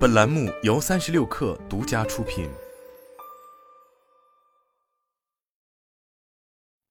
[0.00, 2.48] 本栏目由三十六氪独家出品。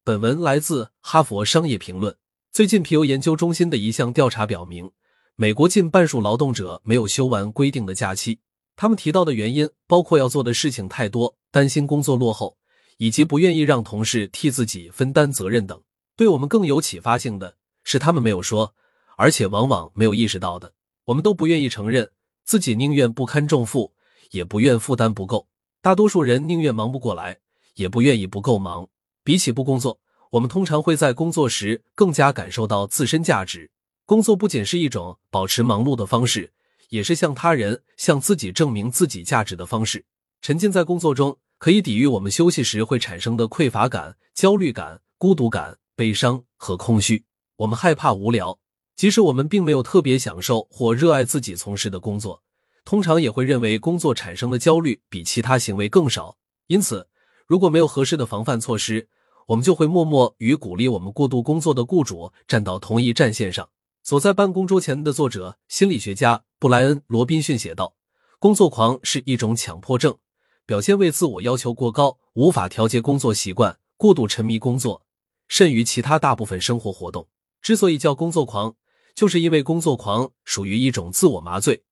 [0.03, 2.13] 本文来自《哈佛商业评论》。
[2.51, 4.91] 最近，皮尤研究中心的一项调查表明，
[5.35, 8.41] 美国近半数劳动者没有休完规定的假期。
[8.75, 12.59] 他们提到的原因包括要做的事情太多、担心工作落后，
[12.97, 15.81] 以及不愿意让同事替自己分担责任等。
[16.15, 18.75] 对我们更有启发性的是，他们没有说，
[19.17, 22.11] 而且往往没有意识到的，我们都不愿意承认。
[22.49, 23.93] 自己宁愿不堪重负，
[24.31, 25.47] 也不愿负担不够。
[25.83, 27.37] 大多数人宁愿忙不过来，
[27.75, 28.89] 也不愿意不够忙。
[29.23, 29.99] 比起不工作，
[30.31, 33.69] 我们通常会在工作时更加感受到自身价值。
[34.03, 36.51] 工作不仅是一种保持忙碌的方式，
[36.89, 40.03] 也是向他人、向自己证明自己价值的方式。
[40.41, 47.23] 沉浸在工作中，可以抵御我们休息时会产生的匮乏感、焦虑感、孤独感、悲伤和空虚。
[47.57, 48.57] 我们害怕无聊。
[48.99, 52.43] 即使我们并没有特别享受或热爱自己从事的工作，
[52.83, 56.35] 通常也会认为工作产生的焦虑比其他行为更少。
[56.67, 57.07] 因此，
[57.47, 59.07] 如果没有合适的防范措施，
[59.47, 63.69] 我们就会默默与鼓励我们过度工作的雇主站到同一战线上。
[64.03, 67.95] 坐在办公桌前的作者、心理学家布莱恩·罗宾逊写道
[68.37, 70.17] ：“工作狂是一种强迫症，
[70.65, 75.03] 表现为自我要求过高，无法调节工作习惯，过度沉迷工作，
[75.47, 77.29] 甚于其他大部分生活活动。
[77.61, 78.75] 之所以叫工作狂。”
[79.19, 81.83] 就是因为工作狂属于一种自我麻醉，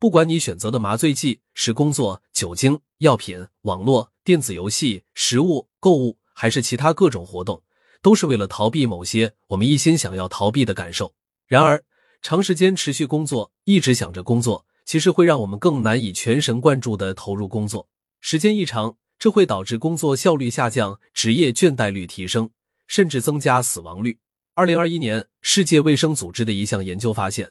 [0.00, 7.62] 不管你选择的麻醉剂是工作、酒精、药品、网络、电子游戏、食物、购物，还是其他各种活动，
[8.02, 11.14] 都是为了逃避某些我们一心想要逃避的感受。
[11.46, 11.84] 然而，
[12.20, 17.88] 长时间持续工作，一直想着工作，其实会让我们更难以全神贯注的投入工作。
[18.20, 22.50] 时间一长，这会导致工作效率下降、职业倦怠率提升，
[22.88, 24.18] 甚至增加死亡率。
[24.54, 27.50] 二零二一年，世界卫生组织的一项研究发现，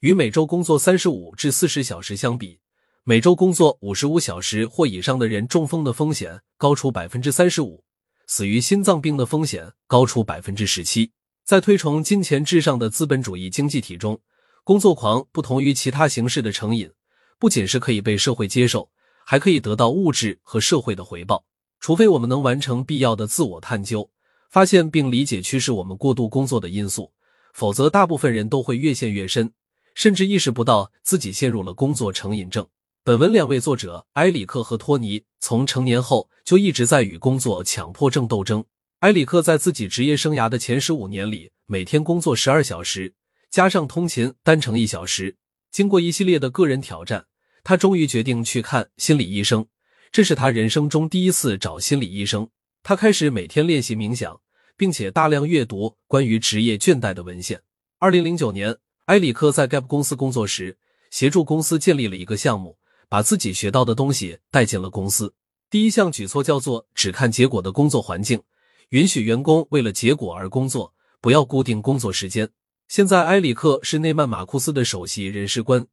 [0.00, 2.58] 与每周工作三十五至四十小时相比，
[3.04, 7.84] 每周工作五十五小时或以上的人中风的风险高出百分之三十五，
[8.26, 11.12] 死于心脏病的风险高出百分之十七。
[11.44, 14.20] 在推崇金钱至上的资本主义经济体中，
[14.64, 16.90] 工作狂不同于其他形式的成瘾，
[17.38, 18.90] 不仅是可以被社会接受，
[19.24, 21.44] 还可以得到物质和社会的回报。
[21.78, 24.10] 除非我们能完成必要的自我探究。
[24.50, 27.12] 发现并理解驱使我们过度工作的因素，
[27.54, 29.52] 否则大部分人都会越陷越深，
[29.94, 32.66] 甚至意识不到自己陷入了工作成瘾症。
[33.04, 38.64] 本文两位作者埃里克和托尼从成年后就一直在与工作强迫症斗争。
[38.98, 43.14] 埃里克在自己职业生涯的前十五年里，每天工作十二小时，
[43.50, 45.36] 加上通勤单程一小时。
[45.70, 47.24] 经过一系列的个人挑战，
[47.62, 49.66] 他终于决定去看心理医生。
[50.12, 52.50] 这是他人生中第一次找心理医生。
[52.82, 54.40] 他开始每天练习冥想，
[54.76, 57.60] 并且大量阅读关于职业倦怠的文献。
[57.98, 58.76] 二零零九年，
[59.06, 60.78] 埃里克在 Gap 公司工作时，
[61.10, 65.34] 协助公司建立了一个项目，把自己学到的东西带进了公司。
[65.68, 68.42] 第一项举措叫做“只看结果的工作环境”，
[68.90, 72.48] 允许员工为了结果而工作，不要固定工作时间。
[72.88, 75.86] 现在，埃里克是内曼马库斯的首席人事官，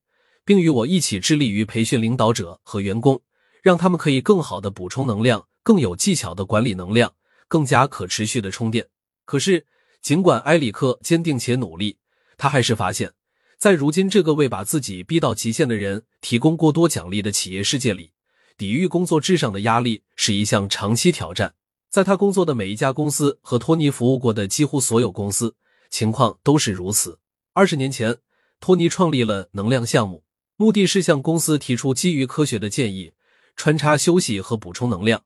[0.43, 3.21] 并与我一起致力于培训领导者和员工，
[3.67, 5.45] 让他们可以更好的补充能量。
[5.61, 7.13] 更有技巧的管理能量，
[7.49, 8.87] 更加可持续的充电。
[9.25, 9.65] 可是，
[10.01, 11.97] 尽管埃里克坚定且努力，
[12.37, 13.11] 他还是发现，
[13.57, 18.13] 在如今这个为把自己逼到极限的人提供过多奖励的企业世界里，
[18.57, 21.55] 抵御工作至上的压力是一项长期挑战。
[21.89, 25.53] 在他工作的每一家公司和托尼服务过的几乎所有公司，
[25.89, 27.19] 情况都是如此。
[27.51, 28.19] 二十年前，
[28.61, 30.23] 托尼创立了能量项目，
[30.55, 33.11] 目的是向公司提出基于科学的建议，
[33.57, 35.23] 穿插休息和补充能量。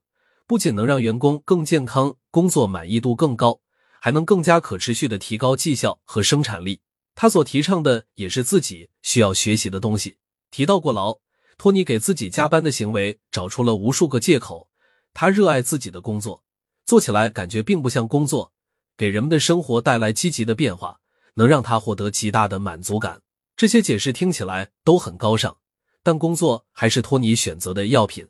[0.48, 3.62] 不仅能让员工更健康，工作满意度更高，
[4.02, 6.82] 还能更加可持续的提高绩效和生产力。
[7.14, 10.18] 他所提倡的也是自己需要学习的东西。
[10.50, 11.20] 提到过劳，
[11.58, 14.68] 托尼给自己加班的行为找出了无数个借口。
[15.14, 16.44] 他热爱自己的工作，
[16.86, 18.52] 做起来感觉并不像工作，
[18.98, 21.00] 给人们的生活带来积极的变化，
[21.36, 23.22] 能让他获得极大的满足感。
[23.56, 25.58] 这些解释听起来都很高尚，
[26.04, 28.28] 但工作还是托尼选择的药品。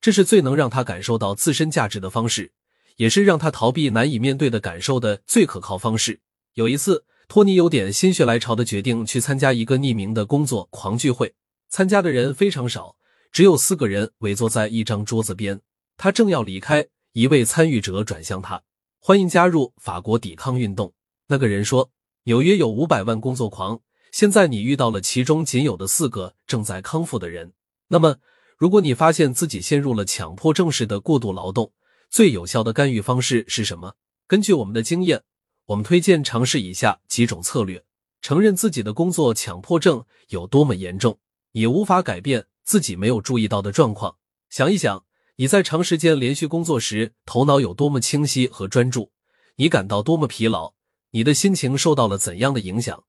[0.00, 2.52] 这是最能让他感受到自身价值的方式，
[2.96, 6.20] 也是让他逃避难以面对的感受的最可靠方式。
[6.54, 11.34] 有一次，托尼有点心血来潮的决定去参加一个匿名的工作狂聚会，
[11.68, 12.96] 参加的人非常少，
[13.30, 15.60] 只有四个人围坐在一张桌子边。
[15.96, 18.60] 他正要离开，一位参与者转向他
[18.98, 20.92] ：“欢迎加入法国抵抗运动。”
[21.28, 21.90] 那个人说
[22.24, 23.80] ：“纽约有五百万工作狂，
[24.12, 27.52] 现在你遇到了其中仅有的四个正在康复的人。
[27.88, 28.18] 那么。”
[28.58, 31.72] 如果你发现自己陷入了强迫症式的过度劳动，
[32.08, 33.96] 最有效的干预方式是什么？
[34.28, 35.24] 根据我们的经验，
[35.66, 37.82] 我们推荐尝试以下几种策略：
[38.20, 41.18] 承认自己的工作强迫症有多么严重，
[41.50, 44.16] 你无法改变，自己没有注意到的状况。
[44.48, 45.04] 想一想，
[45.34, 49.10] 你在长时间连续工作时，头脑有多么清晰和专注？
[49.56, 50.74] 你感到多么疲劳？
[51.10, 53.02] 你的心情受到了怎样的影响？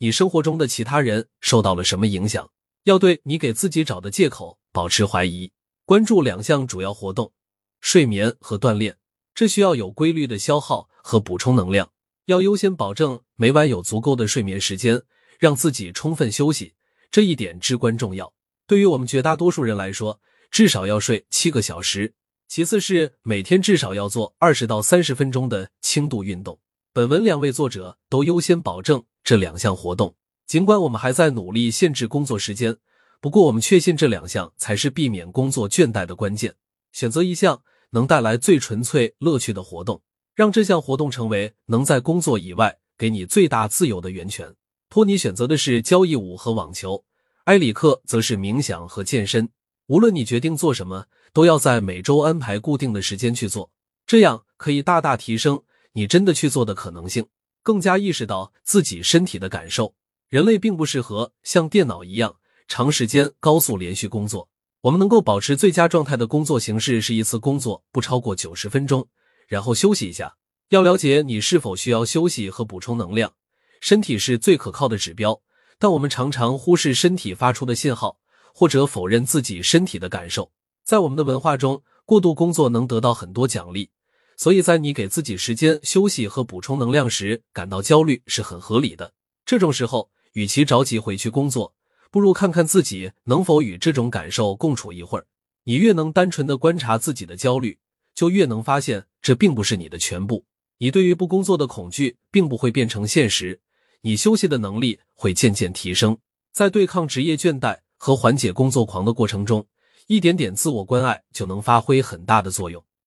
[0.00, 2.48] 你生活中的其他人受到了什么影响？
[2.84, 5.50] 要对你给自己找的借口保持怀疑。
[5.84, 7.32] 关注两项主要活动：
[7.80, 8.96] 睡眠和锻炼。
[9.34, 11.90] 这需要有规律的消耗和补充能量。
[12.26, 15.02] 要优先保证每晚有足够的睡眠时间，
[15.38, 16.74] 让自己充分休息，
[17.10, 18.32] 这一点至关重要。
[18.68, 22.14] 对于我们绝大多数人来说，至少要睡七个小时。
[22.46, 26.60] 其次是每天至少要做二十到三十分钟的轻度运动。
[26.98, 30.16] 本文两位作者都优先保证这两项活动。
[30.48, 32.76] 尽管我们还在努力限制工作时间，
[33.20, 36.56] 不过我们确信这两项才是避免工作倦怠的关键。
[36.90, 37.62] 选择一项。
[37.90, 40.02] 能带来最纯粹乐趣的活动，
[40.34, 44.52] 让这项活动成为能在工作以外给你最大自由的源泉。
[44.90, 47.04] 托尼选择的是交谊舞和网球，
[47.44, 49.48] 埃里克则是冥想和健身。
[49.86, 53.70] 无论你决定做什么，都要在每周安排固定的时间去做，
[54.04, 55.62] 这样可以大大提升
[55.98, 57.26] 你真的去做的可能性，
[57.60, 59.96] 更加意识到自己身体的感受。
[60.28, 62.36] 人类并不适合像电脑一样
[62.68, 64.48] 长时间高速连续工作。
[64.82, 69.08] 我们能够保持最佳状态的工作形式是一次工作不超过九十分钟，
[69.48, 70.36] 然后休息一下。
[70.68, 73.32] 要了解你是否需要休息和补充能量，
[73.80, 75.40] 身体是最可靠的指标。
[75.80, 78.20] 但我们常常忽视身体发出的信号，
[78.54, 80.52] 或者否认自己身体的感受。
[80.84, 83.90] 在我们的文化中，过度工作能得到很多奖励，
[84.38, 89.12] 所以在你给自己时间休息和补充能量时感到焦虑是很合理的。
[89.44, 91.74] 这种时候，与其着急回去工作。
[92.10, 95.26] 不如看看自己能否与这种感受共处一会儿。
[95.64, 97.78] 你越能单纯的观察自己的焦虑，
[98.14, 100.42] 就越能发现这并不是你的全部。
[100.78, 103.60] 你对于不工作的恐惧并不会变成现实，
[104.00, 106.16] 你休息的能力会渐渐提升。
[106.52, 109.66] 在对抗职业倦怠和缓解工作狂的过程中，
[110.06, 112.82] 一点点自我关爱就能发挥很大的作用。